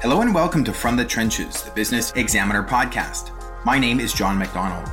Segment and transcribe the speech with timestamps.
[0.00, 3.32] Hello and welcome to From the Trenches, the Business Examiner podcast.
[3.64, 4.88] My name is John McDonald.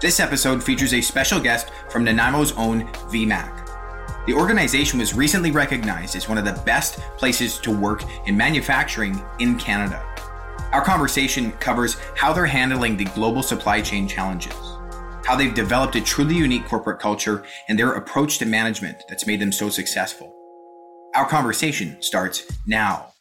[0.00, 4.26] This episode features a special guest from Nanaimo's own VMAC.
[4.26, 9.20] The organization was recently recognized as one of the best places to work in manufacturing
[9.40, 10.00] in Canada.
[10.70, 14.54] Our conversation covers how they're handling the global supply chain challenges,
[15.24, 19.40] how they've developed a truly unique corporate culture, and their approach to management that's made
[19.40, 20.32] them so successful.
[21.16, 23.13] Our conversation starts now.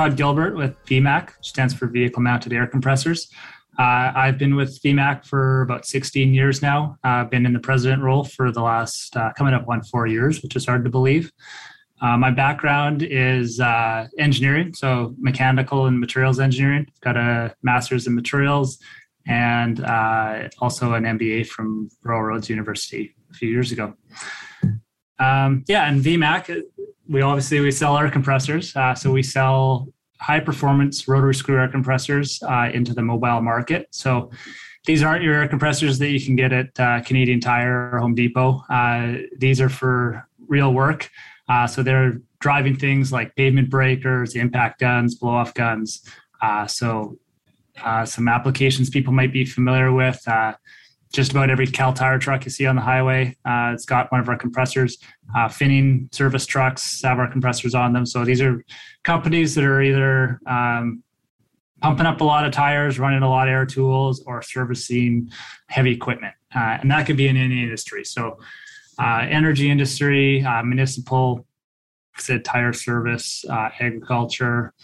[0.00, 3.28] Todd Gilbert with VMAC, stands for Vehicle Mounted Air Compressors.
[3.78, 6.96] Uh, I've been with VMAC for about 16 years now.
[7.04, 10.06] I've uh, been in the president role for the last uh, coming up on four
[10.06, 11.30] years, which is hard to believe.
[12.00, 16.86] Uh, my background is uh, engineering, so mechanical and materials engineering.
[16.88, 18.78] I've got a master's in materials
[19.26, 23.92] and uh, also an MBA from Royal Roads University a few years ago.
[25.18, 26.62] Um, yeah, and VMAC,
[27.10, 28.74] we obviously we sell air compressors.
[28.76, 29.88] Uh, so we sell
[30.20, 33.88] high performance rotary screw air compressors uh, into the mobile market.
[33.90, 34.30] So
[34.86, 38.14] these aren't your air compressors that you can get at uh, Canadian Tire or Home
[38.14, 38.62] Depot.
[38.70, 41.10] uh, these are for real work.
[41.48, 46.02] Uh, so they're driving things like pavement breakers, impact guns, blow off guns.
[46.40, 47.18] Uh, so
[48.04, 50.22] some applications people might be familiar with
[51.12, 53.36] just about every Kal Tire truck you see on the highway.
[53.44, 54.98] Uh, it's got one of our compressors.
[55.36, 58.06] Uh, Finning service trucks have our compressors on them.
[58.06, 58.64] So these are
[59.02, 61.02] companies that are either um,
[61.80, 65.30] pumping up a lot of tires, running a lot of air tools, or servicing
[65.66, 66.34] heavy equipment.
[66.54, 68.04] Uh, and that could be in any industry.
[68.04, 68.38] So
[68.98, 71.46] uh, energy industry, uh, municipal,
[72.18, 74.74] said tire service, uh, agriculture,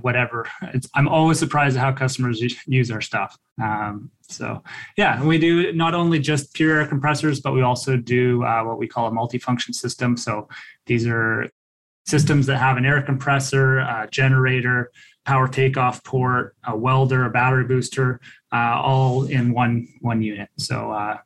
[0.00, 0.48] whatever.
[0.74, 3.36] It's, I'm always surprised at how customers use our stuff.
[3.62, 4.62] Um, so
[4.96, 8.78] yeah, we do not only just pure air compressors, but we also do uh, what
[8.78, 10.16] we call a multifunction system.
[10.16, 10.48] So
[10.86, 11.48] these are
[12.06, 14.90] systems that have an air compressor, a generator,
[15.26, 18.18] power takeoff port, a welder, a battery booster,
[18.50, 20.48] uh, all in one one unit.
[20.56, 21.18] So uh,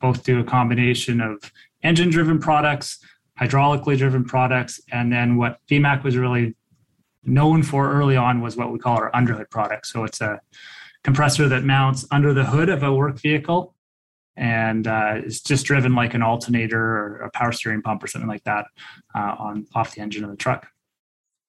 [0.00, 1.52] both do a combination of
[1.82, 2.98] engine-driven products,
[3.38, 6.54] hydraulically driven products, and then what VMAC was really
[7.24, 9.86] known for early on was what we call our underhood product.
[9.86, 10.40] So it's a
[11.04, 13.74] compressor that mounts under the hood of a work vehicle
[14.36, 18.28] and uh, it's just driven like an alternator or a power steering pump or something
[18.28, 18.66] like that
[19.14, 20.68] uh, on off the engine of the truck.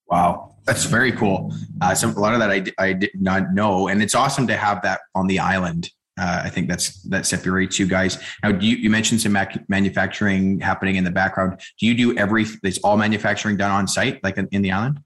[0.07, 1.53] Wow, that's very cool.
[1.81, 4.81] Uh, a lot of that I, I did not know, and it's awesome to have
[4.81, 5.89] that on the island.
[6.19, 8.21] Uh, I think that's that separates you guys.
[8.43, 11.59] Now, you, you mentioned some mac- manufacturing happening in the background.
[11.79, 12.45] Do you do every?
[12.63, 14.99] It's all manufacturing done on site, like in, in the island?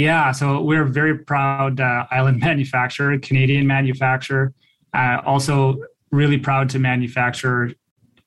[0.00, 4.54] Yeah, so we're a very proud uh, island manufacturer, Canadian manufacturer.
[4.94, 5.76] Uh, also,
[6.10, 7.72] really proud to manufacture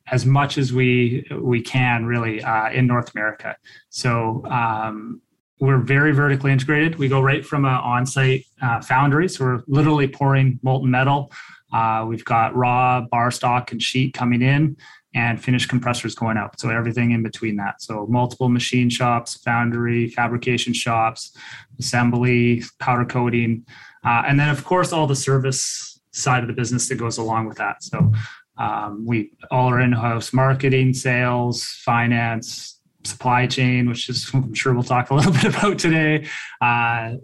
[0.08, 3.58] as much as we we can really uh, in North America.
[3.90, 5.20] So um,
[5.60, 6.98] we're very vertically integrated.
[6.98, 11.32] We go right from an on-site uh, foundry, so we're literally pouring molten metal.
[11.74, 14.78] Uh, we've got raw bar stock and sheet coming in
[15.16, 16.60] and finished compressors going out.
[16.60, 17.82] So everything in between that.
[17.82, 21.36] So multiple machine shops, foundry, fabrication shops,
[21.80, 23.66] assembly, powder coating,
[24.04, 27.48] uh, and then of course all the service side of the business that goes along
[27.48, 27.84] with that.
[27.84, 28.12] So
[28.58, 34.84] um, we all are in-house marketing, sales, finance, supply chain, which is I'm sure we'll
[34.84, 36.28] talk a little bit about today.
[36.62, 37.16] Uh,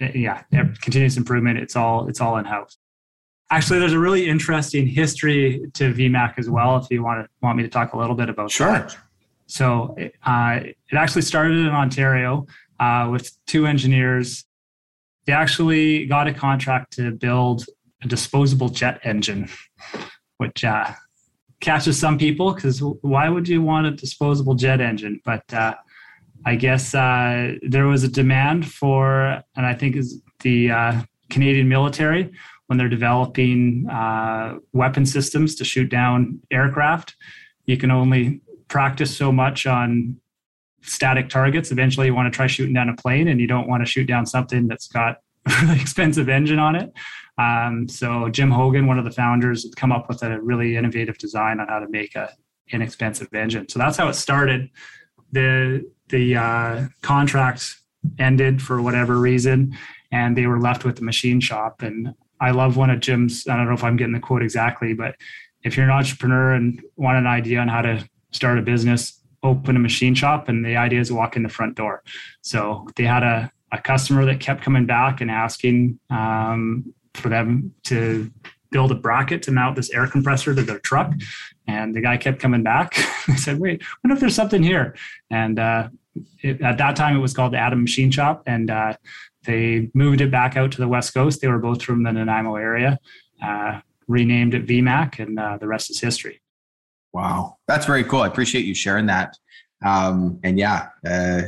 [0.00, 0.42] yeah,
[0.82, 1.58] continuous improvement.
[1.58, 2.76] It's all it's all in-house.
[3.50, 6.76] Actually, there's a really interesting history to VMAC as well.
[6.76, 8.72] If you want to want me to talk a little bit about sure.
[8.72, 8.96] That.
[9.46, 9.94] So
[10.24, 12.46] uh, it actually started in Ontario
[12.80, 14.44] uh, with two engineers.
[15.26, 17.66] They actually got a contract to build
[18.02, 19.48] a disposable jet engine,
[20.38, 20.92] which uh,
[21.60, 25.20] catches some people because why would you want a disposable jet engine?
[25.24, 25.74] But uh,
[26.44, 31.68] I guess uh, there was a demand for, and I think is the uh, Canadian
[31.68, 32.32] military
[32.66, 37.14] when they're developing uh, weapon systems to shoot down aircraft.
[37.66, 40.16] You can only practice so much on
[40.82, 41.70] static targets.
[41.70, 44.06] Eventually, you want to try shooting down a plane, and you don't want to shoot
[44.06, 46.92] down something that's got an really expensive engine on it.
[47.36, 51.18] Um, so Jim Hogan, one of the founders, had come up with a really innovative
[51.18, 52.30] design on how to make a
[52.70, 53.68] inexpensive engine.
[53.68, 54.70] So that's how it started.
[55.32, 57.76] The the uh, contract
[58.18, 59.76] ended for whatever reason,
[60.12, 61.82] and they were left with the machine shop.
[61.82, 62.14] And
[62.44, 63.48] I love one of Jim's.
[63.48, 65.16] I don't know if I'm getting the quote exactly, but
[65.62, 69.76] if you're an entrepreneur and want an idea on how to start a business, open
[69.76, 70.48] a machine shop.
[70.50, 72.02] And the idea is walk in the front door.
[72.42, 77.74] So they had a, a customer that kept coming back and asking um, for them
[77.84, 78.30] to
[78.70, 81.14] build a bracket to mount this air compressor to their truck.
[81.66, 82.92] And the guy kept coming back.
[83.28, 84.96] I said, wait, I wonder if there's something here.
[85.30, 85.88] And uh,
[86.42, 88.42] it, at that time, it was called the Adam Machine Shop.
[88.46, 88.94] And uh,
[89.44, 91.40] they moved it back out to the West Coast.
[91.40, 92.98] They were both from the Nanaimo area,
[93.42, 96.40] uh, renamed it VMAC, and uh, the rest is history.
[97.12, 97.58] Wow.
[97.68, 98.20] That's very cool.
[98.20, 99.36] I appreciate you sharing that.
[99.84, 101.42] Um, and yeah, uh,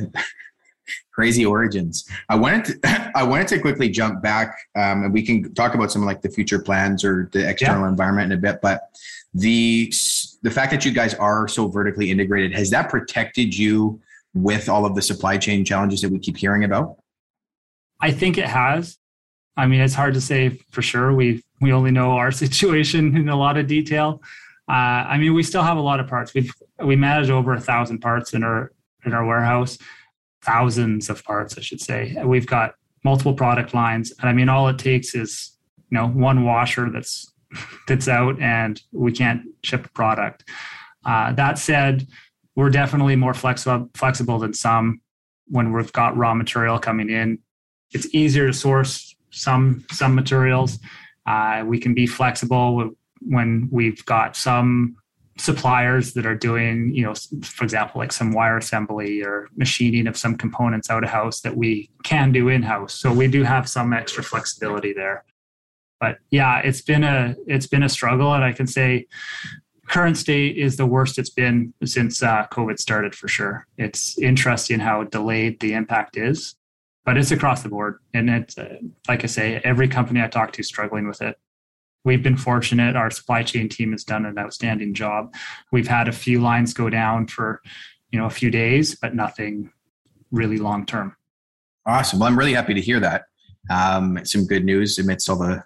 [1.12, 2.08] crazy origins.
[2.28, 5.90] I wanted to, I wanted to quickly jump back, um, and we can talk about
[5.90, 7.88] some like the future plans or the external yeah.
[7.88, 8.60] environment in a bit.
[8.60, 8.82] But
[9.34, 9.92] the
[10.42, 14.00] the fact that you guys are so vertically integrated has that protected you
[14.34, 16.96] with all of the supply chain challenges that we keep hearing about?
[18.06, 18.98] I think it has.
[19.56, 21.12] I mean, it's hard to say for sure.
[21.12, 24.22] We we only know our situation in a lot of detail.
[24.68, 26.32] Uh, I mean, we still have a lot of parts.
[26.32, 28.70] We've we manage over a thousand parts in our
[29.04, 29.76] in our warehouse,
[30.44, 32.16] thousands of parts, I should say.
[32.24, 35.58] We've got multiple product lines, and I mean, all it takes is
[35.90, 37.32] you know one washer that's
[37.88, 40.48] that's out, and we can't ship a product.
[41.04, 42.06] Uh, that said,
[42.54, 45.00] we're definitely more flexible flexible than some
[45.48, 47.40] when we've got raw material coming in.
[47.92, 50.78] It's easier to source some some materials.
[51.26, 52.90] Uh, we can be flexible
[53.20, 54.96] when we've got some
[55.38, 60.16] suppliers that are doing, you know, for example, like some wire assembly or machining of
[60.16, 62.94] some components out of house that we can do in house.
[62.94, 65.24] So we do have some extra flexibility there.
[66.00, 69.06] But yeah, it's been a it's been a struggle, and I can say
[69.88, 73.66] current state is the worst it's been since uh, COVID started for sure.
[73.78, 76.56] It's interesting how delayed the impact is,
[77.06, 78.76] but it's across the board, and it's uh,
[79.08, 81.38] like I say, every company I talk to is struggling with it
[82.06, 82.96] we've been fortunate.
[82.96, 85.34] Our supply chain team has done an outstanding job.
[85.72, 87.60] We've had a few lines go down for,
[88.12, 89.72] you know, a few days, but nothing
[90.30, 91.16] really long term.
[91.84, 92.20] Awesome.
[92.20, 93.24] Well, I'm really happy to hear that.
[93.68, 95.62] Um, some good news amidst all the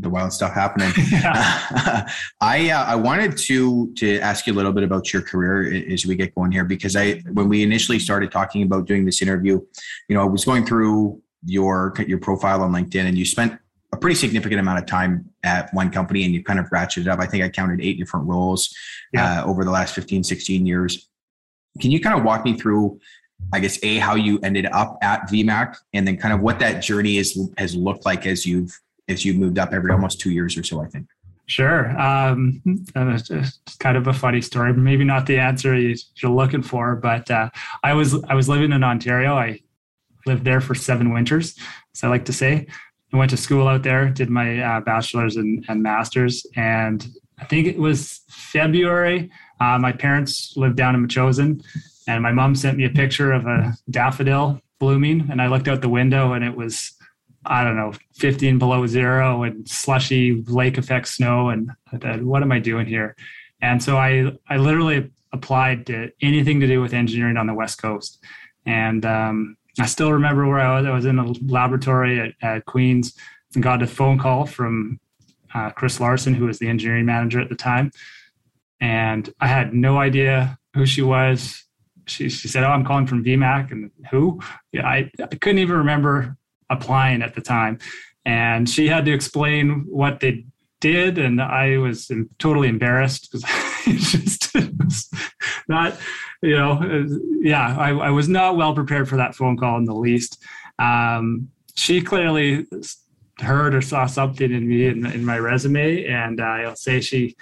[0.00, 0.92] the wild stuff happening.
[2.40, 6.06] I uh, I wanted to to ask you a little bit about your career as
[6.06, 9.60] we get going here because I when we initially started talking about doing this interview,
[10.08, 13.58] you know, I was going through your your profile on LinkedIn and you spent
[13.92, 17.18] a pretty significant amount of time at one company and you kind of ratcheted up.
[17.18, 18.74] I think I counted eight different roles
[19.12, 19.42] yeah.
[19.42, 21.08] uh, over the last 15, 16 years.
[21.80, 23.00] Can you kind of walk me through,
[23.52, 26.82] I guess, A, how you ended up at VMAC and then kind of what that
[26.82, 28.78] journey is, has looked like as you've,
[29.10, 31.06] as you've moved up every almost two years or so, I think.
[31.46, 31.90] Sure.
[32.00, 32.62] Um,
[32.94, 34.72] it's kind of a funny story.
[34.72, 37.50] Maybe not the answer you're looking for, but uh,
[37.82, 39.34] I was I was living in Ontario.
[39.34, 39.60] I
[40.26, 41.58] lived there for seven winters,
[41.94, 42.68] as I like to say.
[43.12, 47.04] I went to school out there, did my uh, bachelor's and, and, master's, and
[47.40, 49.32] I think it was February.
[49.58, 51.64] Uh, my parents lived down in Metchosin,
[52.06, 55.82] and my mom sent me a picture of a daffodil blooming, and I looked out
[55.82, 56.92] the window, and it was
[57.46, 61.48] I don't know, 15 below zero and slushy lake effect snow.
[61.48, 63.16] And I thought, what am I doing here?
[63.62, 67.80] And so I, I literally applied to anything to do with engineering on the West
[67.80, 68.22] Coast.
[68.66, 70.86] And um, I still remember where I was.
[70.86, 73.14] I was in a laboratory at, at Queens
[73.54, 75.00] and got a phone call from
[75.54, 77.90] uh, Chris Larson, who was the engineering manager at the time.
[78.80, 81.64] And I had no idea who she was.
[82.06, 83.70] She, she said, Oh, I'm calling from VMAC.
[83.70, 84.40] And who?
[84.72, 86.36] Yeah, I, I couldn't even remember
[86.70, 87.78] applying at the time.
[88.24, 90.46] And she had to explain what they
[90.80, 91.18] did.
[91.18, 93.44] And I was totally embarrassed because
[93.86, 95.10] it just was
[95.68, 95.98] not
[96.42, 97.06] you know,
[97.40, 100.42] yeah, I, I, was not well prepared for that phone call in the least.
[100.78, 102.66] Um, she clearly
[103.38, 107.36] heard or saw something in me in, in my resume, and uh, I'll say she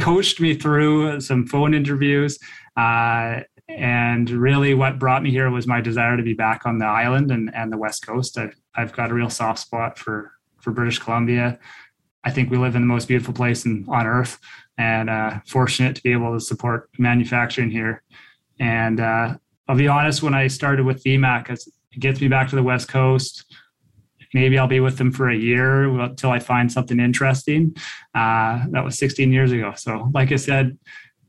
[0.00, 2.38] coached me through some phone interviews.
[2.76, 6.86] Uh, and really, what brought me here was my desire to be back on the
[6.86, 8.38] island and, and the West Coast.
[8.38, 11.58] I've, I've got a real soft spot for, for British Columbia.
[12.24, 14.38] I think we live in the most beautiful place in, on earth
[14.78, 18.02] and uh, fortunate to be able to support manufacturing here.
[18.58, 19.36] And uh,
[19.68, 22.88] I'll be honest, when I started with VMAC, it gets me back to the West
[22.88, 23.52] Coast.
[24.34, 27.74] Maybe I'll be with them for a year until I find something interesting.
[28.14, 29.72] Uh, that was 16 years ago.
[29.76, 30.78] So, like I said,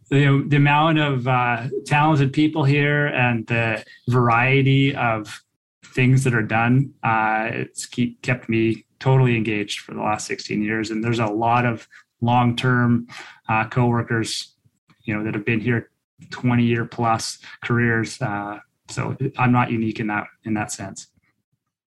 [0.09, 5.43] the, the amount of uh, talented people here and the variety of
[5.83, 10.61] things that are done, uh, it's keep, kept me totally engaged for the last 16
[10.61, 10.91] years.
[10.91, 11.87] And there's a lot of
[12.21, 13.07] long-term
[13.49, 14.55] uh, coworkers,
[15.03, 15.89] you know, that have been here
[16.31, 18.21] 20 year plus careers.
[18.21, 18.59] Uh,
[18.89, 21.07] so I'm not unique in that in that sense.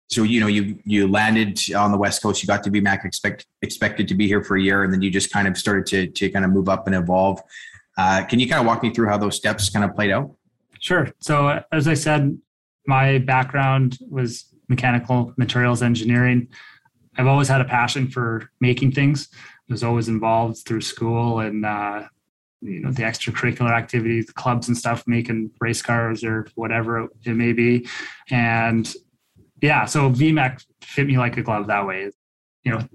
[0.09, 2.43] So you know you you landed on the West Coast.
[2.43, 5.09] You got to VMAC expect expected to be here for a year, and then you
[5.09, 7.41] just kind of started to to kind of move up and evolve.
[7.97, 10.31] Uh, can you kind of walk me through how those steps kind of played out?
[10.79, 11.09] Sure.
[11.19, 12.37] So uh, as I said,
[12.87, 16.47] my background was mechanical materials engineering.
[17.17, 19.29] I've always had a passion for making things.
[19.69, 22.03] I was always involved through school and uh,
[22.61, 27.33] you know the extracurricular activities, the clubs and stuff, making race cars or whatever it
[27.33, 27.87] may be,
[28.29, 28.93] and
[29.61, 32.09] yeah, so VMAC fit me like a glove that way.
[32.63, 32.87] You know,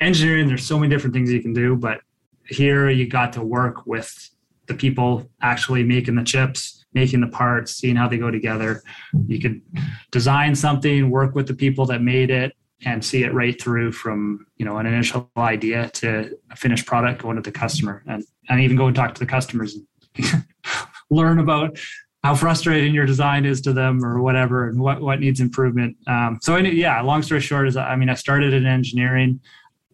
[0.00, 2.00] engineering, there's so many different things you can do, but
[2.48, 4.30] here you got to work with
[4.66, 8.82] the people actually making the chips, making the parts, seeing how they go together.
[9.26, 9.62] You could
[10.10, 14.46] design something, work with the people that made it, and see it right through from
[14.56, 18.60] you know an initial idea to a finished product going to the customer, and and
[18.60, 19.76] even go and talk to the customers,
[20.16, 20.44] and
[21.10, 21.78] learn about
[22.22, 25.96] how frustrating your design is to them or whatever, and what what needs improvement.
[26.06, 29.40] Um, so yeah, long story short is I mean I started in engineering.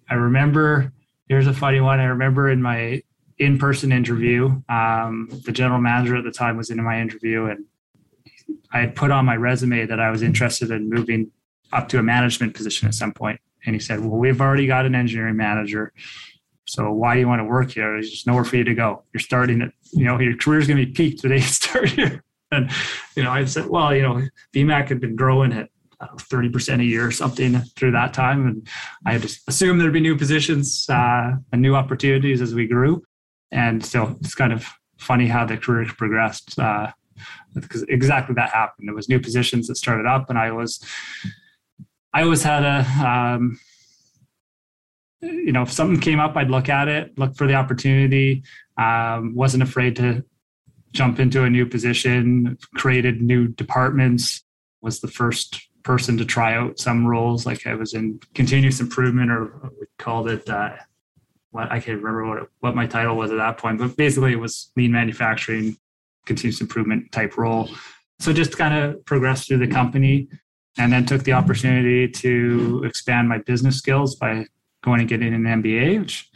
[0.08, 0.92] I remember
[1.28, 2.00] here's a funny one.
[2.00, 3.02] I remember in my
[3.44, 7.64] in-person interview, um, the general manager at the time was in my interview, and
[8.72, 11.30] I had put on my resume that I was interested in moving
[11.72, 13.40] up to a management position at some point.
[13.64, 15.92] And he said, "Well, we've already got an engineering manager."
[16.66, 17.92] So why do you want to work here?
[17.92, 19.02] There's just nowhere for you to go.
[19.12, 21.90] You're starting at, you know, your career's going to be peaked the day you start
[21.90, 22.22] here.
[22.50, 22.70] And,
[23.16, 24.22] you know, I said, well, you know,
[24.54, 25.68] VMAC had been growing at
[26.18, 28.68] thirty percent a year or something through that time, and
[29.06, 33.02] I had to assume there'd be new positions uh, and new opportunities as we grew.
[33.52, 34.66] And so it's kind of
[34.98, 36.90] funny how the career progressed uh,
[37.54, 38.88] because exactly that happened.
[38.88, 40.82] There was new positions that started up, and I was,
[42.12, 43.60] I always had a, um,
[45.20, 48.42] you know, if something came up, I'd look at it, look for the opportunity.
[48.76, 50.24] Um, wasn't afraid to
[50.92, 52.58] jump into a new position.
[52.74, 54.42] Created new departments.
[54.80, 57.46] Was the first person to try out some roles.
[57.46, 60.48] Like I was in continuous improvement, or we called it.
[60.48, 60.70] Uh,
[61.52, 64.32] what I can't remember what it, what my title was at that point, but basically
[64.32, 65.76] it was lean manufacturing,
[66.26, 67.68] continuous improvement type role.
[68.18, 70.28] So just kind of progressed through the company,
[70.78, 74.46] and then took the opportunity to expand my business skills by
[74.82, 76.30] going and getting an MBA, which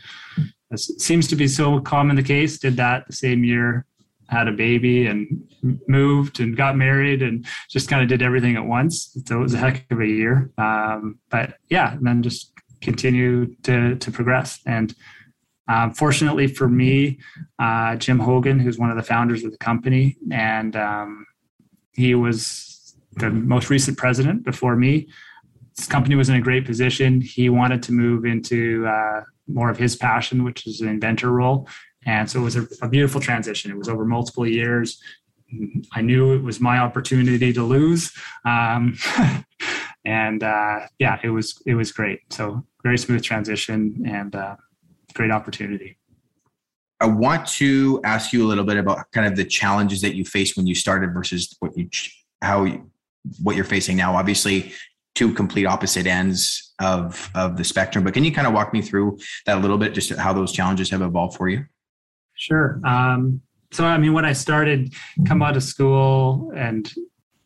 [0.76, 2.58] seems to be so common the case.
[2.58, 3.86] Did that the same year
[4.28, 5.48] had a baby and
[5.86, 9.16] moved and got married and just kind of did everything at once.
[9.26, 10.50] So it was a heck of a year.
[10.58, 12.52] Um, but yeah, and then just
[12.86, 14.60] continued to, to progress.
[14.64, 14.94] And
[15.68, 17.18] um, fortunately for me,
[17.58, 21.26] uh, Jim Hogan, who's one of the founders of the company, and um,
[21.92, 25.08] he was the most recent president before me.
[25.76, 27.20] This company was in a great position.
[27.20, 31.68] He wanted to move into uh, more of his passion, which is an inventor role.
[32.06, 33.70] And so it was a, a beautiful transition.
[33.70, 35.00] It was over multiple years.
[35.92, 38.12] I knew it was my opportunity to lose.
[38.44, 38.96] Um,
[40.06, 42.20] and uh, yeah, it was it was great.
[42.30, 44.56] So very smooth transition and uh,
[45.14, 45.98] great opportunity.
[47.00, 50.24] I want to ask you a little bit about kind of the challenges that you
[50.24, 51.90] faced when you started versus what you
[52.40, 52.90] how you,
[53.42, 54.16] what you're facing now.
[54.16, 54.72] Obviously,
[55.16, 58.04] two complete opposite ends of of the spectrum.
[58.04, 60.52] But can you kind of walk me through that a little bit, just how those
[60.52, 61.64] challenges have evolved for you?
[62.34, 62.80] Sure.
[62.84, 63.40] Um,
[63.72, 64.94] so, I mean, when I started,
[65.26, 66.90] come out of school, and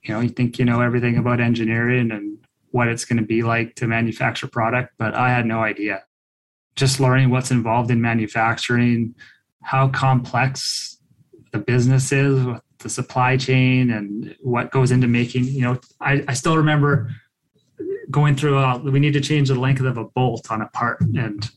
[0.02, 2.36] you know, you think you know everything about engineering and
[2.70, 6.04] what it's going to be like to manufacture product, but I had no idea.
[6.76, 9.14] Just learning what's involved in manufacturing,
[9.62, 10.98] how complex
[11.52, 16.24] the business is with the supply chain and what goes into making, you know, I,
[16.28, 17.10] I still remember
[18.10, 21.48] going through, we need to change the length of a bolt on a part and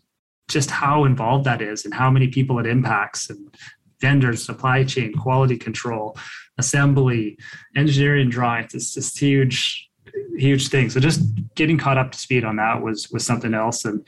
[0.50, 3.56] just how involved that is and how many people it impacts and
[4.02, 6.18] vendors, supply chain, quality control,
[6.58, 7.38] assembly,
[7.76, 8.74] engineering drawings.
[8.74, 9.90] It's just huge,
[10.38, 10.90] huge thing.
[10.90, 11.22] So just
[11.56, 13.86] getting caught up to speed on that was was something else.
[13.86, 14.06] And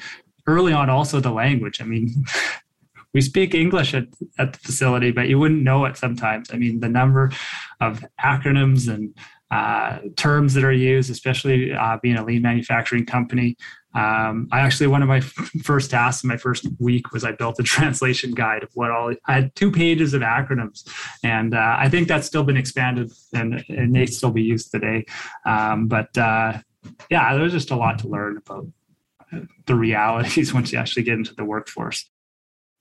[0.47, 1.81] early on, also the language.
[1.81, 2.25] I mean,
[3.13, 4.07] we speak English at,
[4.37, 6.51] at the facility, but you wouldn't know it sometimes.
[6.51, 7.31] I mean, the number
[7.79, 9.15] of acronyms and
[9.51, 13.55] uh, terms that are used, especially uh, being a lean manufacturing company.
[13.95, 15.21] Um, I actually, one of my
[15.63, 19.13] first tasks in my first week was I built a translation guide of what all,
[19.25, 20.87] I had two pages of acronyms.
[21.23, 25.05] And uh, I think that's still been expanded and it may still be used today.
[25.45, 26.59] Um, but uh,
[27.09, 28.67] yeah, there's just a lot to learn about
[29.65, 32.09] the realities once you actually get into the workforce.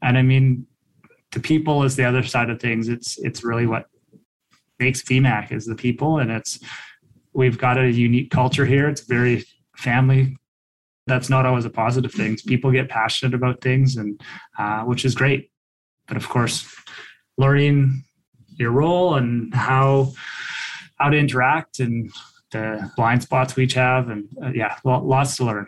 [0.02, 0.66] And I mean,
[1.32, 2.88] the people is the other side of things.
[2.88, 3.86] It's it's really what
[4.78, 6.60] makes VMAC is the people, and it's
[7.32, 8.88] we've got a unique culture here.
[8.88, 9.44] It's very
[9.76, 10.36] family.
[11.06, 12.36] That's not always a positive thing.
[12.46, 14.20] People get passionate about things, and
[14.58, 15.50] uh, which is great.
[16.08, 16.66] But of course,
[17.36, 18.04] learning
[18.56, 20.12] your role and how
[20.98, 22.10] how to interact and
[22.52, 25.66] the blind spots we each have, and uh, yeah, lots to learn.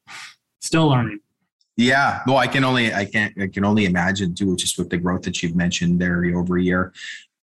[0.60, 1.20] Still learning.
[1.76, 4.96] Yeah, well, I can only I can I can only imagine too, just with the
[4.96, 6.92] growth that you've mentioned there over a year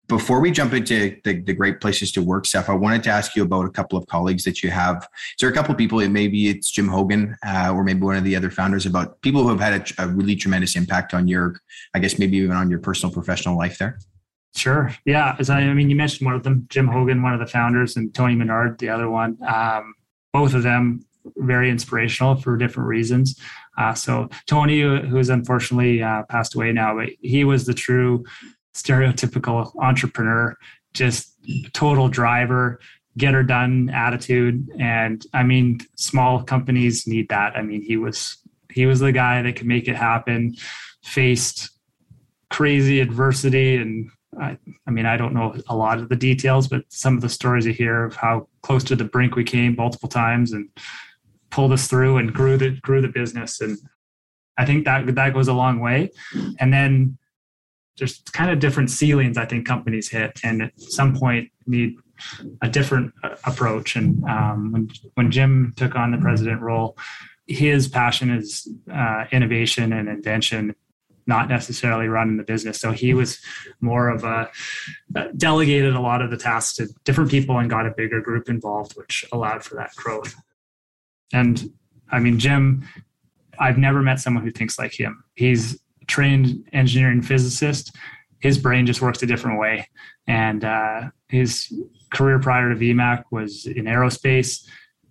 [0.07, 3.35] before we jump into the, the great places to work stuff, I wanted to ask
[3.35, 4.97] you about a couple of colleagues that you have.
[5.03, 8.23] Is there a couple of people, maybe it's Jim Hogan uh, or maybe one of
[8.23, 11.59] the other founders, about people who have had a, a, really tremendous impact on your,
[11.93, 13.99] I guess, maybe even on your personal professional life there?
[14.55, 14.93] Sure.
[15.05, 15.35] Yeah.
[15.39, 17.97] As I, I mean, you mentioned one of them, Jim Hogan, one of the founders,
[17.97, 19.37] and Tony Menard, the other one.
[19.45, 19.93] Um,
[20.31, 23.39] both of them very inspirational for different reasons.
[23.77, 28.23] Uh, so Tony, who has unfortunately uh, passed away now, but he was the true
[28.77, 30.55] stereotypical entrepreneur,
[30.93, 31.33] just
[31.73, 32.79] total driver,
[33.17, 34.69] get her done attitude.
[34.79, 37.57] And I mean, small companies need that.
[37.57, 38.37] I mean, he was
[38.71, 40.55] he was the guy that could make it happen,
[41.03, 41.71] faced
[42.49, 46.83] crazy adversity and I, I, mean, I don't know a lot of the details, but
[46.89, 50.09] some of the stories you hear of how close to the brink we came multiple
[50.09, 50.69] times and
[51.49, 53.61] pulled us through and grew the grew the business.
[53.61, 53.77] And
[54.57, 56.11] I think that that goes a long way.
[56.59, 57.17] And then
[57.97, 61.95] there's kind of different ceilings I think companies hit, and at some point need
[62.61, 63.95] a different uh, approach.
[63.95, 66.97] And um, when when Jim took on the president role,
[67.47, 70.75] his passion is uh, innovation and invention,
[71.25, 72.79] not necessarily running the business.
[72.79, 73.39] So he was
[73.81, 74.49] more of a
[75.15, 78.49] uh, delegated a lot of the tasks to different people and got a bigger group
[78.49, 80.35] involved, which allowed for that growth.
[81.33, 81.71] And
[82.09, 82.87] I mean, Jim,
[83.59, 85.23] I've never met someone who thinks like him.
[85.35, 87.95] He's trained engineering physicist.
[88.39, 89.87] His brain just works a different way.
[90.27, 91.73] And uh, his
[92.13, 94.67] career prior to VMAC was in aerospace.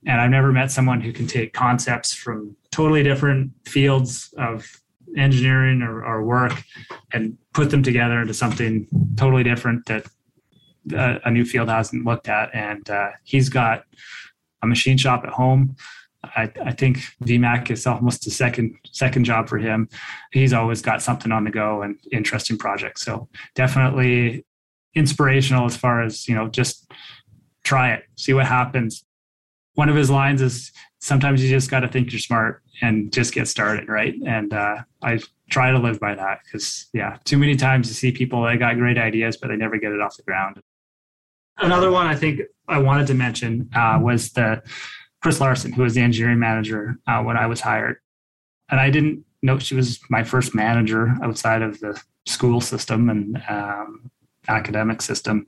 [0.06, 4.66] And I've never met someone who can take concepts from totally different fields of
[5.16, 6.52] engineering or, or work
[7.12, 8.86] and put them together into something
[9.16, 10.06] totally different that
[10.92, 12.54] a, a new field hasn't looked at.
[12.54, 13.84] And uh, he's got
[14.62, 15.76] a machine shop at home
[16.36, 19.88] I, I, think VMAC is almost a second second job for him.
[20.32, 23.02] He's always got something on the go and interesting projects.
[23.02, 24.44] So definitely
[24.94, 26.90] inspirational as far as you know, just
[27.64, 29.04] try it, see what happens.
[29.74, 33.34] One of his lines is sometimes you just got to think you're smart and just
[33.34, 34.14] get started, right?
[34.26, 35.20] And uh, I
[35.50, 38.76] try to live by that because yeah, too many times you see people that got
[38.76, 40.60] great ideas but they never get it off the ground.
[41.58, 44.62] Another one I think I wanted to mention uh, was the
[45.26, 47.96] Chris Larson, who was the engineering manager uh, when I was hired.
[48.68, 53.42] And I didn't know she was my first manager outside of the school system and
[53.48, 54.08] um,
[54.46, 55.44] academic system.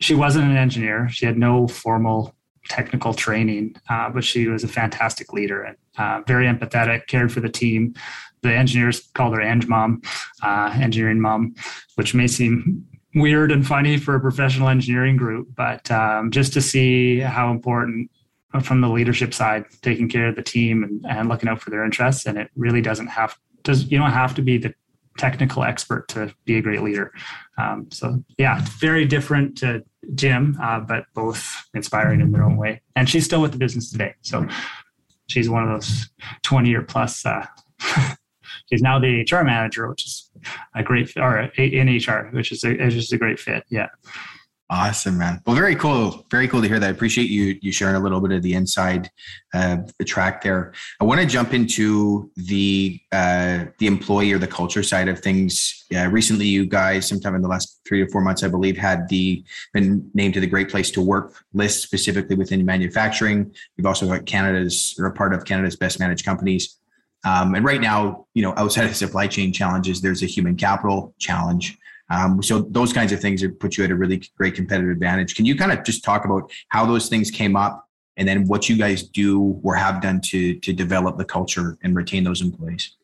[0.00, 1.08] She wasn't an engineer.
[1.10, 2.34] She had no formal
[2.68, 7.38] technical training, uh, but she was a fantastic leader and uh, very empathetic, cared for
[7.38, 7.94] the team.
[8.42, 10.02] The engineers called her Eng Mom,
[10.42, 11.54] uh, engineering mom,
[11.94, 12.84] which may seem
[13.14, 18.10] weird and funny for a professional engineering group, but um, just to see how important
[18.62, 21.84] from the leadership side, taking care of the team and, and looking out for their
[21.84, 22.26] interests.
[22.26, 24.74] And it really doesn't have does you don't have to be the
[25.18, 27.12] technical expert to be a great leader.
[27.58, 29.84] Um, so yeah, very different to
[30.14, 32.80] Jim, uh, but both inspiring in their own way.
[32.96, 34.14] And she's still with the business today.
[34.22, 34.46] So
[35.26, 36.08] she's one of those
[36.42, 37.26] 20 year plus.
[37.26, 37.44] Uh,
[38.70, 40.30] she's now the HR manager, which is
[40.74, 43.64] a great, or in HR, which is a, which is a great fit.
[43.68, 43.88] Yeah.
[44.70, 45.40] Awesome, man.
[45.46, 46.26] Well, very cool.
[46.30, 46.86] Very cool to hear that.
[46.86, 49.10] I appreciate you you sharing a little bit of the inside
[49.54, 50.74] uh, the track there.
[51.00, 55.86] I want to jump into the uh, the employee or the culture side of things.
[55.90, 59.08] Yeah, recently, you guys, sometime in the last three or four months, I believe, had
[59.08, 63.50] the been named to the Great Place to Work list, specifically within manufacturing.
[63.78, 66.76] We've also got Canada's or a part of Canada's best managed companies.
[67.24, 71.14] Um, and right now, you know, outside of supply chain challenges, there's a human capital
[71.18, 71.78] challenge.
[72.10, 75.34] Um, so those kinds of things put you at a really great competitive advantage.
[75.34, 78.68] Can you kind of just talk about how those things came up and then what
[78.68, 82.96] you guys do or have done to to develop the culture and retain those employees?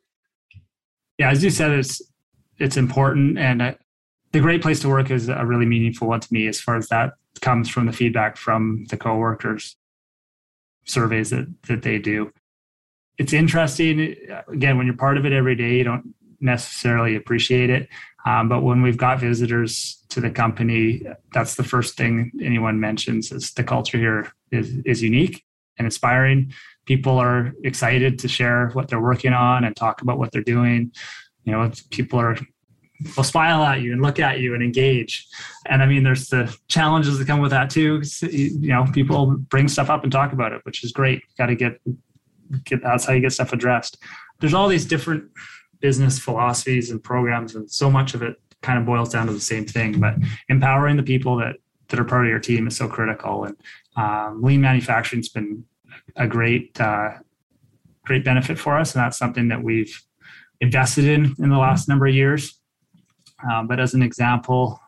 [1.19, 2.03] Yeah, as you said, it's
[2.59, 3.77] it's important, and
[4.33, 6.89] the great place to work is a really meaningful one to me as far as
[6.89, 9.77] that comes from the feedback from the coworkers
[10.85, 12.33] surveys that that they do.
[13.17, 14.17] It's interesting.
[14.49, 16.15] Again, when you're part of it every day, you don't
[16.45, 17.89] necessarily appreciate it.
[18.27, 21.03] Um, but when we've got visitors to the company,
[21.33, 25.45] that's the first thing anyone mentions is the culture here is, is unique
[25.79, 26.53] and inspiring.
[26.87, 30.93] People are excited to share what they're working on and talk about what they're doing.
[31.45, 32.37] You know, people are
[33.17, 35.27] will smile at you and look at you and engage.
[35.67, 38.03] And I mean, there's the challenges that come with that too.
[38.23, 41.23] You know, people bring stuff up and talk about it, which is great.
[41.37, 41.81] Got to get
[42.65, 43.99] get that's how you get stuff addressed.
[44.41, 45.25] There's all these different
[45.85, 49.49] business philosophies and programs, and so much of it kind of boils down to the
[49.53, 50.01] same thing.
[50.01, 50.15] But
[50.49, 51.57] empowering the people that
[51.89, 53.45] that are part of your team is so critical.
[53.45, 53.57] And
[53.95, 55.65] um, lean manufacturing's been
[56.17, 57.11] a great uh,
[58.07, 59.95] great benefit for us, and that's something that we've
[60.63, 62.59] invested in in the last number of years.
[63.47, 64.81] Um, but as an example,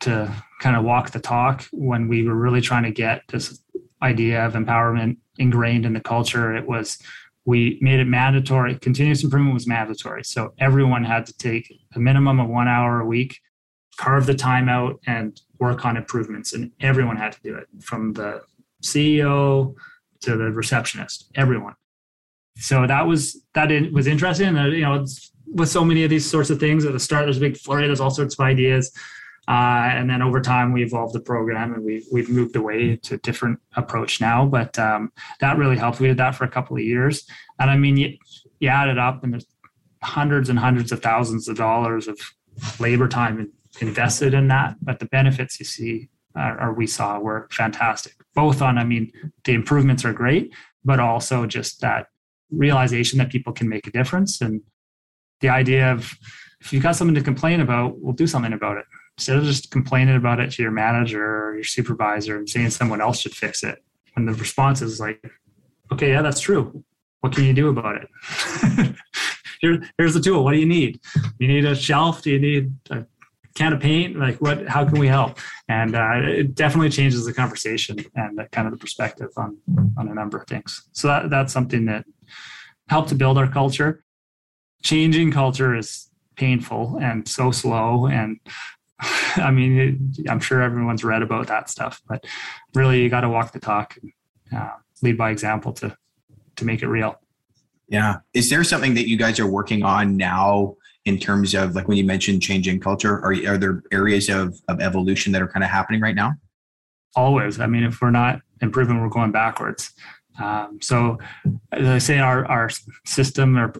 [0.00, 0.30] to
[0.60, 3.62] kind of walk the talk when we were really trying to get this
[4.02, 6.54] idea of empowerment ingrained in the culture.
[6.54, 6.98] It was
[7.44, 8.76] we made it mandatory.
[8.78, 10.24] Continuous improvement was mandatory.
[10.24, 13.38] So everyone had to take a minimum of one hour a week,
[13.96, 16.54] carve the time out, and work on improvements.
[16.54, 18.42] And everyone had to do it from the
[18.82, 19.74] CEO
[20.22, 21.74] to the receptionist, everyone.
[22.56, 24.56] So that was that was interesting.
[24.56, 25.04] And, you know,
[25.46, 27.86] with so many of these sorts of things at the start, there's a big flurry,
[27.86, 28.92] there's all sorts of ideas.
[29.46, 33.14] Uh, and then over time, we evolved the program and we, we've moved away to
[33.14, 34.46] a different approach now.
[34.46, 36.00] But um, that really helped.
[36.00, 37.26] We did that for a couple of years.
[37.58, 38.16] And I mean, you,
[38.60, 39.46] you add it up, and there's
[40.02, 42.18] hundreds and hundreds of thousands of dollars of
[42.80, 44.76] labor time invested in that.
[44.82, 48.14] But the benefits you see or we saw were fantastic.
[48.34, 49.12] Both on, I mean,
[49.44, 50.52] the improvements are great,
[50.84, 52.08] but also just that
[52.50, 54.60] realization that people can make a difference and
[55.40, 56.12] the idea of
[56.60, 58.86] if you've got something to complain about, we'll do something about it
[59.18, 63.00] instead of just complaining about it to your manager or your supervisor and saying someone
[63.00, 63.82] else should fix it
[64.14, 65.24] when the response is like
[65.92, 66.84] okay yeah that's true.
[67.20, 68.96] What can you do about it?
[69.62, 70.44] Here, here's the tool.
[70.44, 71.00] What do you need?
[71.38, 72.20] You need a shelf?
[72.20, 73.06] Do you need a
[73.54, 74.18] can of paint?
[74.18, 75.38] Like what how can we help?
[75.68, 79.56] And uh, it definitely changes the conversation and kind of the perspective on
[79.96, 80.86] on a number of things.
[80.92, 82.04] So that, that's something that
[82.90, 84.04] helped to build our culture.
[84.82, 88.38] Changing culture is painful and so slow and
[89.00, 92.24] I mean, I'm sure everyone's read about that stuff, but
[92.74, 94.12] really, you got to walk the talk, and,
[94.56, 95.96] uh, lead by example to
[96.56, 97.20] to make it real.
[97.88, 98.16] Yeah.
[98.32, 101.96] Is there something that you guys are working on now in terms of like when
[101.96, 103.16] you mentioned changing culture?
[103.24, 106.34] Are are there areas of of evolution that are kind of happening right now?
[107.16, 107.60] Always.
[107.60, 109.92] I mean, if we're not improving, we're going backwards.
[110.42, 111.18] Um, so,
[111.72, 112.70] as I say, our our
[113.04, 113.72] system or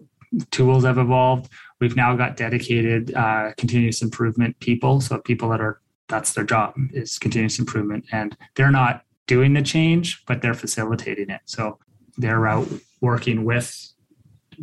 [0.50, 1.48] tools have evolved
[1.84, 5.02] we've now got dedicated uh, continuous improvement people.
[5.02, 8.06] So people that are that's their job is continuous improvement.
[8.10, 11.42] And they're not doing the change but they're facilitating it.
[11.44, 11.78] So
[12.16, 12.68] they're out
[13.02, 13.66] working with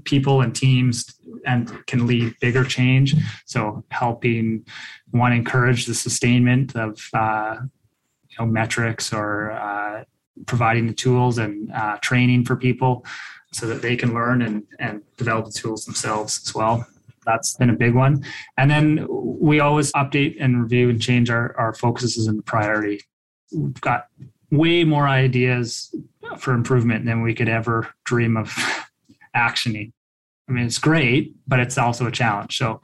[0.03, 1.13] people and teams
[1.45, 3.13] and can lead bigger change.
[3.45, 4.65] So helping
[5.12, 7.57] one encourage the sustainment of uh,
[8.29, 10.05] you know metrics or uh,
[10.47, 13.05] providing the tools and uh, training for people
[13.53, 16.88] so that they can learn and, and develop the tools themselves as well
[17.25, 18.23] that's been a big one.
[18.57, 23.01] And then we always update and review and change our, our focuses and priority.
[23.53, 24.07] We've got
[24.49, 25.93] way more ideas
[26.38, 28.49] for improvement than we could ever dream of
[29.36, 29.91] actioning.
[30.47, 32.57] I mean, it's great, but it's also a challenge.
[32.57, 32.81] So,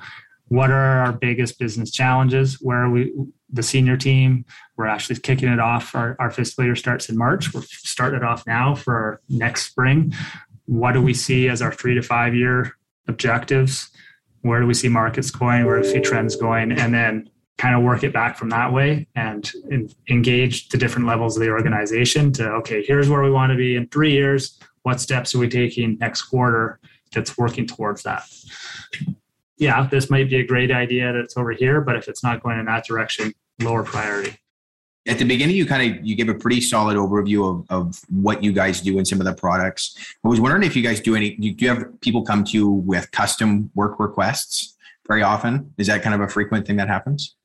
[0.49, 2.61] what are our biggest business challenges?
[2.61, 3.13] Where are we,
[3.51, 4.45] the senior team?
[4.77, 5.93] We're actually kicking it off.
[5.93, 7.53] Our, our fiscal year starts in March.
[7.53, 10.13] We're starting it off now for next spring.
[10.65, 12.77] What do we see as our three to five year
[13.09, 13.89] objectives?
[14.47, 17.75] Where do we see markets going where do we see trends going and then kind
[17.75, 21.49] of work it back from that way and in, engage the different levels of the
[21.49, 24.59] organization to okay here's where we want to be in three years.
[24.83, 26.79] What steps are we taking next quarter
[27.11, 28.23] that's working towards that?
[29.57, 32.59] Yeah this might be a great idea that's over here but if it's not going
[32.59, 34.37] in that direction lower priority
[35.07, 38.43] at the beginning you kind of you give a pretty solid overview of, of what
[38.43, 39.95] you guys do and some of the products.
[40.23, 42.69] I was wondering if you guys do any do you have people come to you
[42.69, 44.75] with custom work requests
[45.07, 45.73] very often?
[45.77, 47.35] Is that kind of a frequent thing that happens?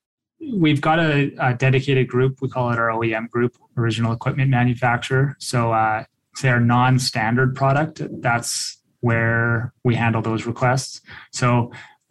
[0.55, 2.42] We've got a, a dedicated group.
[2.42, 5.37] We call it our oem group original equipment manufacturer.
[5.38, 8.03] So uh, say our non-standard product.
[8.20, 11.01] That's where we handle those requests.
[11.31, 11.70] So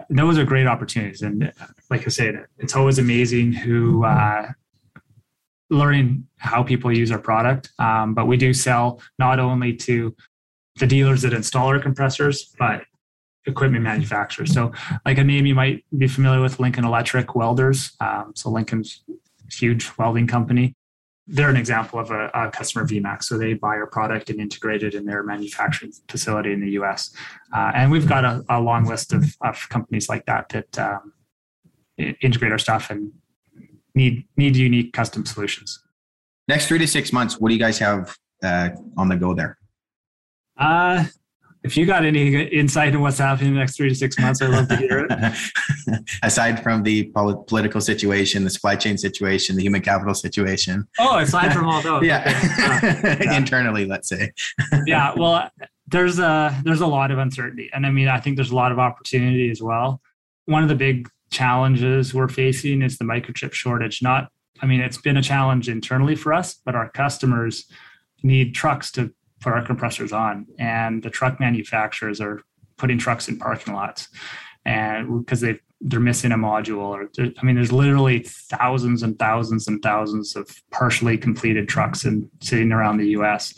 [0.09, 1.21] those are great opportunities.
[1.21, 1.51] And
[1.91, 4.47] like i said it's always amazing who uh,
[5.71, 7.71] learning how people use our product.
[7.79, 10.15] Um, but we do sell not only to
[10.77, 12.83] the dealers that install our compressors, but
[13.47, 14.53] equipment manufacturers.
[14.53, 14.71] So,
[15.05, 17.93] like a name you might be familiar with, Lincoln Electric Welders.
[17.99, 19.03] Um, so, Lincoln's
[19.51, 20.75] huge welding company.
[21.27, 23.27] They're an example of a, a, customer VMAC's.
[23.27, 27.13] So they buy our product and integrate it in their manufacturing facility in the US.
[27.55, 31.13] Uh, and we've got a, a long list of, of, companies like that that um,
[32.21, 33.11] integrate our stuff and
[33.95, 35.79] need need unique custom solutions.
[36.47, 39.57] Next three to six months, what do you guys have uh, on the go there?
[40.57, 41.05] Uh,
[41.63, 44.41] if you got any insight into what's happening in the next three to six months,
[44.41, 46.01] I'd love to hear it.
[46.23, 50.87] Aside from the political situation, the supply chain situation, the human capital situation.
[50.99, 52.03] Oh, aside from all those.
[52.03, 52.23] yeah.
[52.83, 53.29] Okay.
[53.29, 54.31] Uh, Internally, let's say.
[54.87, 55.13] yeah.
[55.15, 55.51] Well,
[55.87, 58.71] there's a there's a lot of uncertainty, and I mean, I think there's a lot
[58.71, 60.01] of opportunity as well.
[60.45, 64.01] One of the big challenges we're facing is the microchip shortage.
[64.01, 64.29] Not,
[64.61, 67.65] I mean, it's been a challenge internally for us, but our customers
[68.21, 72.41] need trucks to put our compressors on, and the truck manufacturers are
[72.77, 74.07] putting trucks in parking lots,
[74.65, 79.67] and because they they're missing a module or i mean there's literally thousands and thousands
[79.67, 83.55] and thousands of partially completed trucks and sitting around the us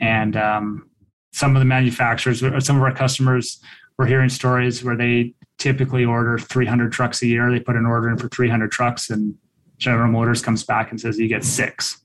[0.00, 0.88] and um,
[1.32, 3.62] some of the manufacturers some of our customers
[3.98, 8.10] we're hearing stories where they typically order 300 trucks a year they put an order
[8.10, 9.34] in for 300 trucks and
[9.78, 12.04] general motors comes back and says you get six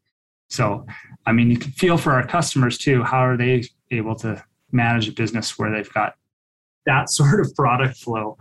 [0.49, 0.85] so
[1.25, 5.07] i mean you can feel for our customers too how are they able to manage
[5.07, 6.13] a business where they've got
[6.85, 8.37] that sort of product flow.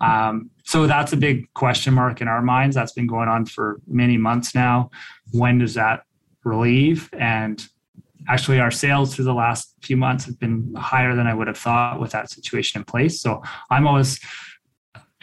[0.00, 2.74] Um, so that's a big question mark in our minds.
[2.74, 4.90] That's been going on for many months now.
[5.32, 6.04] When does that
[6.44, 7.10] relieve?
[7.18, 7.64] And
[8.28, 11.58] actually, our sales through the last few months have been higher than I would have
[11.58, 13.20] thought with that situation in place.
[13.20, 14.20] So I'm always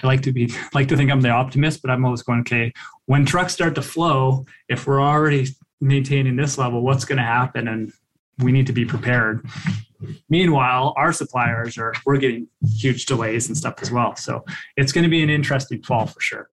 [0.02, 2.74] I like to be like to think I'm the optimist, but I'm always going, okay,
[3.06, 5.48] when trucks start to flow, if we're already
[5.82, 7.68] maintaining this level, what's going to happen?
[7.68, 7.92] And
[8.40, 9.46] we need to be prepared.
[10.30, 14.16] Meanwhile, our suppliers are we're getting huge delays and stuff as well.
[14.16, 14.46] So
[14.78, 16.50] it's going to be an interesting fall for sure.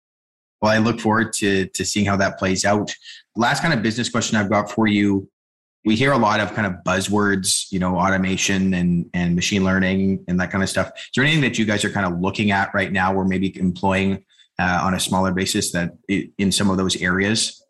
[0.62, 2.94] Well, I look forward to to seeing how that plays out.
[3.36, 5.28] Last kind of business question I've got for you.
[5.84, 10.24] We hear a lot of kind of buzzwords, you know, automation and and machine learning
[10.28, 10.91] and that kind of stuff.
[10.96, 13.58] Is there anything that you guys are kind of looking at right now, or maybe
[13.60, 14.24] employing
[14.60, 17.63] uh, on a smaller basis that in some of those areas?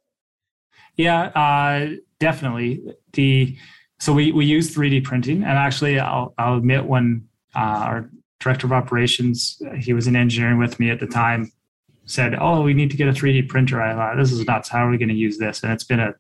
[0.98, 2.84] Yeah, uh, definitely.
[3.14, 3.58] The
[4.02, 5.44] so we, we use 3D printing.
[5.44, 10.58] And actually, I'll, I'll admit when uh, our director of operations, he was in engineering
[10.58, 11.52] with me at the time,
[12.06, 14.70] said, "Oh, we need to get a 3D printer." I thought, "This is nuts.
[14.70, 16.16] How are we going to use this?" And it's been an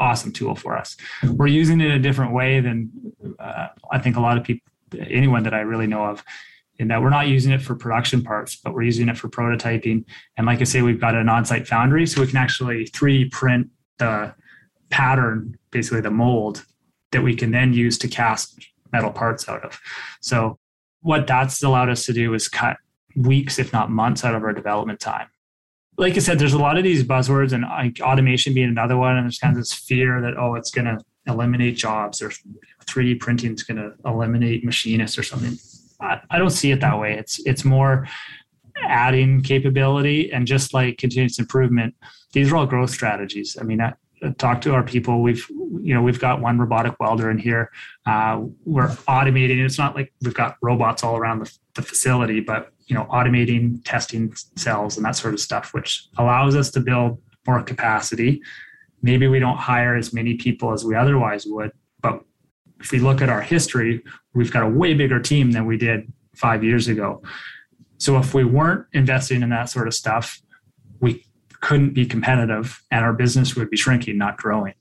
[0.00, 0.96] awesome tool for us.
[1.22, 2.90] We're using it a different way than
[3.38, 4.66] uh, I think a lot of people,
[4.98, 6.24] anyone that I really know of,
[6.78, 10.04] in that we're not using it for production parts, but we're using it for prototyping.
[10.38, 13.68] And like I say, we've got an on-site foundry, so we can actually 3D print
[13.98, 14.34] the
[14.88, 16.64] pattern, basically the mold
[17.12, 18.58] that we can then use to cast
[18.92, 19.78] metal parts out of.
[20.22, 20.58] So
[21.02, 22.78] what that's allowed us to do is cut
[23.14, 25.28] weeks, if not months, out of our development time.
[25.96, 29.16] Like I said, there's a lot of these buzzwords, and like automation being another one.
[29.16, 32.30] And there's kind of this fear that oh, it's going to eliminate jobs, or
[32.86, 35.58] 3D printing is going to eliminate machinists or something.
[36.00, 37.14] I, I don't see it that way.
[37.14, 38.08] It's it's more
[38.82, 41.94] adding capability and just like continuous improvement.
[42.32, 43.56] These are all growth strategies.
[43.60, 43.92] I mean, I,
[44.38, 45.22] talk to our people.
[45.22, 47.70] We've you know we've got one robotic welder in here.
[48.06, 49.64] Uh, we're automating.
[49.64, 53.80] It's not like we've got robots all around the, the facility, but you know automating
[53.84, 58.42] testing cells and that sort of stuff, which allows us to build more capacity.
[59.00, 61.70] Maybe we don't hire as many people as we otherwise would,
[62.02, 62.22] but
[62.80, 64.02] if we look at our history,
[64.34, 67.22] we've got a way bigger team than we did five years ago.
[67.98, 70.40] So if we weren't investing in that sort of stuff,
[71.00, 71.24] we
[71.60, 74.74] couldn't be competitive and our business would be shrinking, not growing.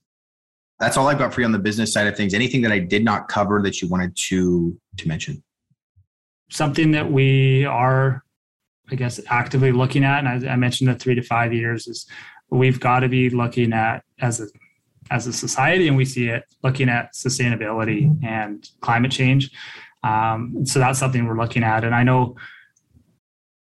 [0.79, 2.33] That's all I've got for you on the business side of things.
[2.33, 5.43] Anything that I did not cover that you wanted to to mention?
[6.49, 8.23] Something that we are,
[8.91, 12.05] I guess, actively looking at, and I, I mentioned the three to five years is
[12.49, 14.47] we've got to be looking at as a
[15.11, 19.49] as a society, and we see it looking at sustainability and climate change.
[20.03, 22.35] Um, so that's something we're looking at, and I know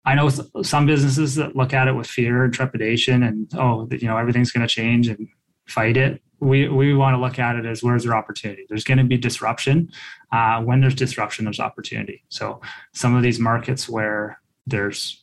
[0.09, 0.31] I know
[0.62, 4.51] some businesses that look at it with fear and trepidation and oh, you know, everything's
[4.51, 5.29] going to change and
[5.68, 6.22] fight it.
[6.40, 8.64] We we want to look at it as where's there opportunity.
[8.68, 9.90] There's going to be disruption.
[10.31, 12.24] Uh, when there's disruption, there's opportunity.
[12.28, 12.61] So
[12.92, 15.22] some of these markets where there's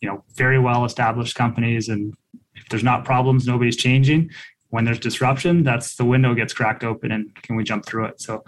[0.00, 2.14] you know very well established companies and
[2.54, 4.30] if there's not problems, nobody's changing.
[4.70, 8.20] When there's disruption, that's the window gets cracked open and can we jump through it?
[8.20, 8.44] So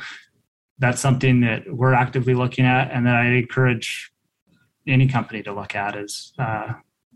[0.79, 4.11] that's something that we're actively looking at and that I encourage
[4.87, 6.75] any company to look at is uh,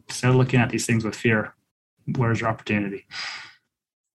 [0.08, 1.54] instead of looking at these things with fear,
[2.16, 3.06] where's your opportunity?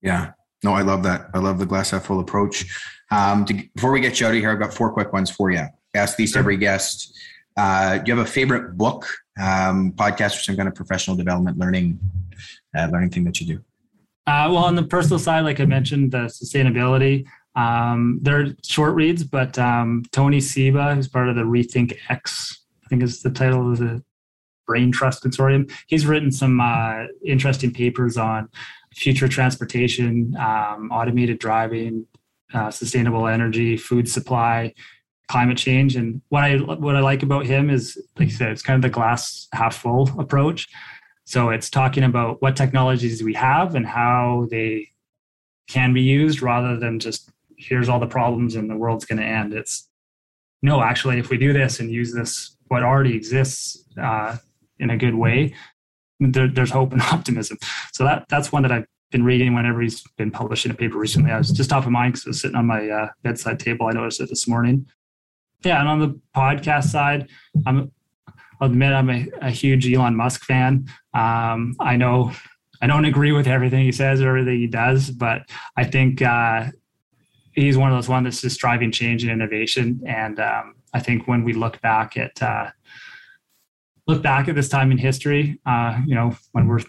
[0.05, 1.31] Yeah, no, I love that.
[1.35, 2.65] I love the glass half full approach.
[3.11, 5.51] Um, to, before we get you out of here, I've got four quick ones for
[5.51, 5.59] you.
[5.59, 7.19] I ask these to every guest.
[7.57, 9.07] Uh, do you have a favorite book,
[9.41, 11.99] um, podcast, or some kind of professional development learning
[12.77, 13.65] uh, learning thing that you do?
[14.27, 17.27] Uh, well, on the personal side, like I mentioned, the sustainability.
[17.57, 22.89] Um, they're short reads, but um, Tony Seba, who's part of the Rethink X I
[22.89, 24.03] think is the title of the
[24.67, 25.71] Brain Trust Consortium.
[25.87, 28.49] He's written some uh, interesting papers on
[28.95, 32.07] future transportation, um, automated driving,
[32.53, 34.73] uh, sustainable energy, food supply,
[35.29, 35.97] climate change.
[35.97, 38.83] And what I what I like about him is, like I said, it's kind of
[38.83, 40.69] the glass half full approach.
[41.25, 44.89] So it's talking about what technologies we have and how they
[45.69, 49.25] can be used, rather than just here's all the problems and the world's going to
[49.25, 49.55] end.
[49.55, 49.89] It's
[50.63, 54.37] no, actually, if we do this and use this what already exists uh,
[54.85, 55.55] in a good way,
[56.21, 57.59] there, there's hope and optimism.
[57.93, 61.31] So that that's one that I've been reading whenever he's been publishing a paper recently.
[61.31, 63.87] I was just top of mind because it was sitting on my uh, bedside table.
[63.87, 64.87] I noticed it this morning.
[65.65, 67.29] Yeah, and on the podcast side,
[67.67, 67.91] I'm
[68.61, 70.87] I'll admit I'm a, a huge Elon Musk fan.
[71.13, 72.33] Um, I know
[72.81, 75.43] I don't agree with everything he says or everything he does, but
[75.77, 76.67] I think uh,
[77.53, 80.03] he's one of those ones that's just driving change and innovation.
[80.07, 82.71] And um, I think when we look back at uh,
[84.07, 86.81] look back at this time in history, uh, you know, when we're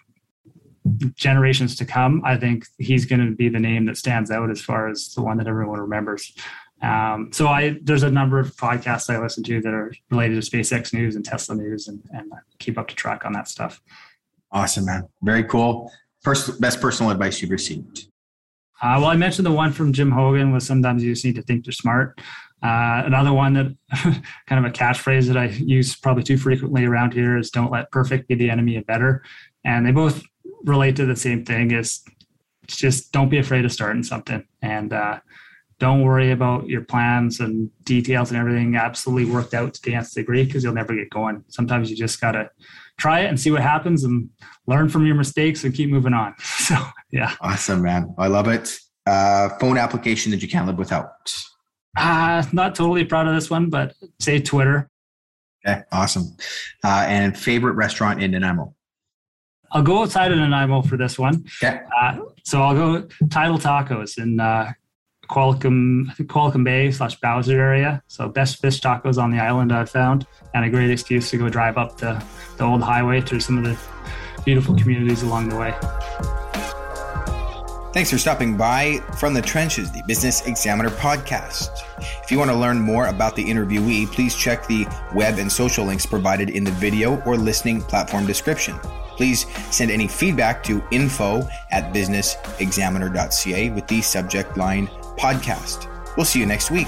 [1.15, 4.61] generations to come, I think he's going to be the name that stands out as
[4.61, 6.33] far as the one that everyone remembers.
[6.81, 10.49] Um, so I there's a number of podcasts I listen to that are related to
[10.49, 13.81] SpaceX news and Tesla news, and, and keep up to track on that stuff.
[14.51, 15.07] Awesome, man.
[15.23, 15.91] Very cool.
[16.21, 18.07] First, best personal advice you've received.
[18.81, 21.41] Uh, well, I mentioned the one from Jim Hogan was sometimes you just need to
[21.41, 22.19] think you're smart.
[22.63, 23.75] Uh, another one that
[24.47, 27.91] kind of a catchphrase that I use probably too frequently around here is don't let
[27.91, 29.23] perfect be the enemy of better.
[29.63, 30.23] And they both
[30.63, 32.03] relate to the same thing is
[32.67, 35.19] just don't be afraid of starting something and uh,
[35.79, 40.13] don't worry about your plans and details and everything absolutely worked out to the nth
[40.13, 41.43] degree because you'll never get going.
[41.49, 42.49] Sometimes you just got to
[42.97, 44.29] try it and see what happens and
[44.67, 46.33] learn from your mistakes and keep moving on.
[46.65, 46.75] So,
[47.11, 47.35] yeah.
[47.41, 48.15] Awesome, man.
[48.17, 48.75] I love it.
[49.05, 51.11] Uh, phone application that you can't live without.
[51.95, 54.89] Uh, not totally proud of this one, but say Twitter.
[55.65, 56.35] Okay, awesome.
[56.83, 58.75] Uh, and favorite restaurant in Nanaimo?
[59.71, 61.45] I'll go outside of Nanaimo for this one.
[61.63, 61.81] Okay.
[61.99, 64.71] Uh, so I'll go Tidal Tacos in uh,
[65.29, 68.03] Qualicum, Qualicum Bay slash Bowser area.
[68.07, 71.49] So best fish tacos on the island I've found, and a great excuse to go
[71.49, 72.23] drive up the,
[72.57, 73.77] the old highway through some of the
[74.43, 75.73] beautiful communities along the way.
[77.91, 81.69] Thanks for stopping by from the trenches, the Business Examiner podcast.
[81.97, 85.85] If you want to learn more about the interviewee, please check the web and social
[85.85, 88.77] links provided in the video or listening platform description.
[89.15, 95.87] Please send any feedback to info at businessexaminer.ca with the subject line podcast.
[96.17, 96.87] We'll see you next week.